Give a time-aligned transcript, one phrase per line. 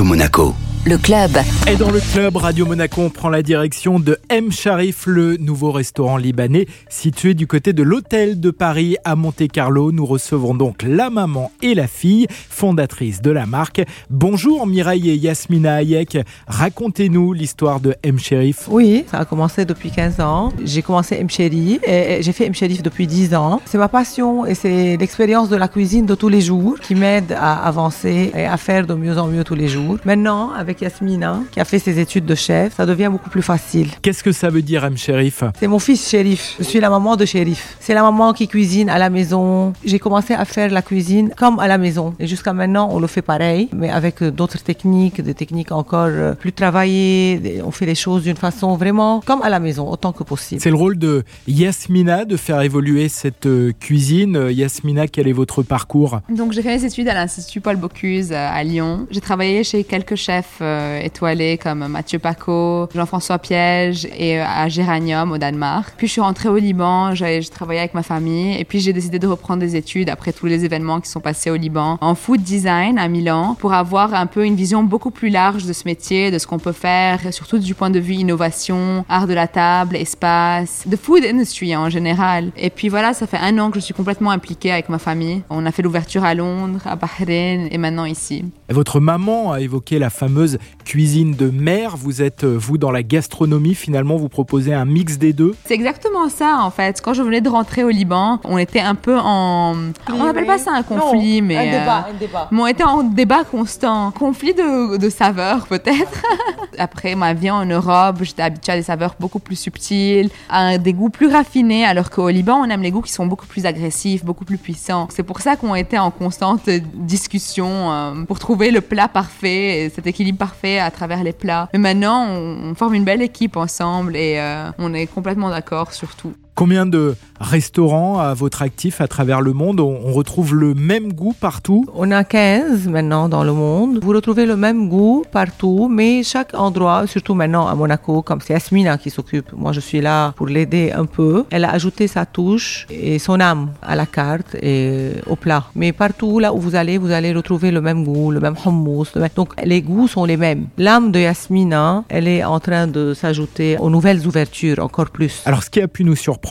[0.00, 0.71] Monaco.
[0.84, 1.30] Le club.
[1.68, 4.50] Et dans le club, Radio Monaco, on prend la direction de M.
[4.50, 9.92] Sharif, le nouveau restaurant libanais situé du côté de l'hôtel de Paris à Monte-Carlo.
[9.92, 13.80] Nous recevons donc la maman et la fille, fondatrices de la marque.
[14.10, 16.18] Bonjour Mireille et Yasmina Hayek.
[16.48, 18.18] Racontez-nous l'histoire de M.
[18.18, 18.66] Sharif.
[18.68, 20.52] Oui, ça a commencé depuis 15 ans.
[20.64, 21.30] J'ai commencé M.
[21.30, 22.54] Sharif et j'ai fait M.
[22.54, 23.60] Sharif depuis 10 ans.
[23.66, 27.36] C'est ma passion et c'est l'expérience de la cuisine de tous les jours qui m'aide
[27.38, 29.98] à avancer et à faire de mieux en mieux tous les jours.
[30.04, 33.88] Maintenant, avec Yasmina, qui a fait ses études de chef, ça devient beaucoup plus facile.
[34.02, 34.96] Qu'est-ce que ça veut dire M.
[34.96, 36.56] Sharif C'est mon fils Shérif.
[36.58, 37.76] Je suis la maman de Shérif.
[37.80, 39.72] C'est la maman qui cuisine à la maison.
[39.84, 42.14] J'ai commencé à faire la cuisine comme à la maison.
[42.18, 46.34] Et jusqu'à maintenant, on le fait pareil, mais avec d'autres techniques, des techniques encore euh,
[46.34, 47.60] plus travaillées.
[47.64, 50.60] On fait les choses d'une façon vraiment comme à la maison, autant que possible.
[50.60, 54.36] C'est le rôle de Yasmina de faire évoluer cette euh, cuisine.
[54.36, 56.20] Euh, Yasmina, quel est votre parcours?
[56.28, 59.06] Donc j'ai fait mes études à l'Institut Paul Bocuse à Lyon.
[59.10, 64.68] J'ai travaillé chez quelques chefs euh, étoilés comme Mathieu Paco, Jean-François Piège et euh, à
[64.68, 65.94] Géranium au Danemark.
[65.96, 69.18] Puis je suis rentrée au Liban, j'ai travaillé avec ma famille et puis j'ai décidé
[69.18, 72.42] de reprendre des études après tous les événements qui sont passés au Liban en food
[72.42, 76.30] design à Milan pour avoir un peu une vision beaucoup plus large de ce métier,
[76.30, 79.96] de ce qu'on peut faire, surtout du point de vue innovation, art de la table,
[79.96, 82.52] espace, de food industry en général.
[82.56, 85.42] Et puis voilà, ça fait un an que je suis complètement impliquée avec ma famille.
[85.50, 88.44] On a fait l'ouverture à Londres, à Bahreïn et maintenant ici.
[88.68, 90.51] Votre maman a évoqué la fameuse
[90.84, 91.96] cuisine de mer.
[91.96, 93.74] Vous êtes, euh, vous, dans la gastronomie.
[93.74, 95.54] Finalement, vous proposez un mix des deux.
[95.64, 97.00] C'est exactement ça, en fait.
[97.00, 99.74] Quand je venais de rentrer au Liban, on était un peu en...
[100.12, 101.56] On n'appelle pas ça un conflit, Non, mais...
[101.56, 102.48] un débat, euh, un débat.
[102.50, 104.10] mais on était en débat constant.
[104.12, 106.22] Conflit de, de saveurs, peut-être.
[106.78, 110.92] Après ma vie en Europe, j'étais habituée à des saveurs beaucoup plus subtiles, à des
[110.92, 114.24] goûts plus raffinés, alors qu'au Liban, on aime les goûts qui sont beaucoup plus agressifs,
[114.24, 115.08] beaucoup plus puissants.
[115.10, 119.90] C'est pour ça qu'on était en constante discussion euh, pour trouver le plat parfait, et
[119.90, 120.38] cet équilibre
[120.78, 121.68] à travers les plats.
[121.72, 125.92] Mais maintenant, on, on forme une belle équipe ensemble et euh, on est complètement d'accord
[125.92, 126.34] sur tout.
[126.54, 131.32] Combien de restaurants à votre actif à travers le monde on, retrouve le même goût
[131.38, 133.98] partout On a 15 maintenant dans le monde.
[134.02, 138.52] Vous retrouvez le même goût partout, mais chaque endroit, surtout maintenant à Monaco, comme c'est
[138.52, 141.44] Yasmina qui s'occupe, moi je suis là pour l'aider un peu.
[141.50, 145.64] Elle a ajouté sa touche et son âme à la carte et au plat.
[145.74, 149.10] Mais partout là où vous allez, vous allez retrouver le même goût, le même hummus.
[149.14, 150.66] le même- Donc les goûts sont les mêmes.
[150.76, 155.42] L'âme de Yasmina, elle est en train de s'ajouter aux nouvelles ouvertures encore plus.
[155.46, 156.41] Alors, ce qui a pu nous surprendre,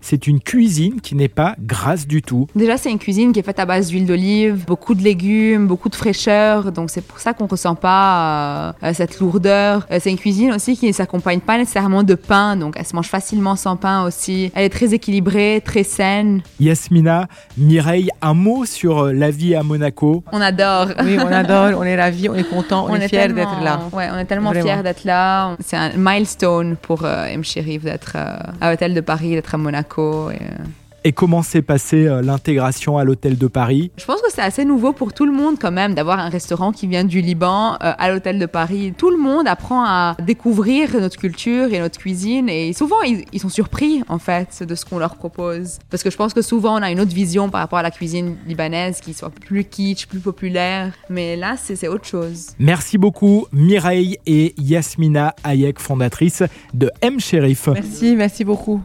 [0.00, 2.46] c'est une cuisine qui n'est pas grasse du tout.
[2.54, 5.88] Déjà, c'est une cuisine qui est faite à base d'huile d'olive, beaucoup de légumes, beaucoup
[5.88, 6.72] de fraîcheur.
[6.72, 9.86] Donc, c'est pour ça qu'on ressent pas euh, cette lourdeur.
[9.90, 12.56] Euh, c'est une cuisine aussi qui ne s'accompagne pas nécessairement de pain.
[12.56, 14.50] Donc, elle se mange facilement sans pain aussi.
[14.54, 16.42] Elle est très équilibrée, très saine.
[16.60, 20.22] Yasmina, Mireille, un mot sur euh, la vie à Monaco.
[20.32, 20.88] On adore.
[21.04, 23.80] Oui, on adore, on est ravis, on est content, on, est, fiers tellement- d'être là.
[23.92, 24.66] Ouais, on est tellement Vraiment.
[24.74, 25.56] fiers d'être là.
[25.64, 27.44] C'est un milestone pour euh, M.
[27.44, 30.30] Chérif d'être euh, à l'hôtel de Paris, d'être à Monaco.
[30.30, 30.64] Et, euh,
[31.04, 33.92] Et comment s'est passée euh, l'intégration à l'hôtel de Paris?
[33.96, 36.72] Je pense que c'est assez nouveau pour tout le monde quand même d'avoir un restaurant
[36.72, 38.92] qui vient du Liban euh, à l'hôtel de Paris.
[38.98, 43.38] Tout le monde apprend à découvrir notre culture et notre cuisine et souvent ils, ils
[43.38, 45.78] sont surpris en fait de ce qu'on leur propose.
[45.90, 47.92] Parce que je pense que souvent on a une autre vision par rapport à la
[47.92, 50.92] cuisine libanaise qui soit plus kitsch, plus populaire.
[51.08, 52.48] Mais là c'est autre chose.
[52.58, 56.42] Merci beaucoup Mireille et Yasmina Hayek, fondatrice
[56.74, 57.20] de M.
[57.20, 57.68] Shérif.
[57.68, 58.80] Merci, merci beaucoup.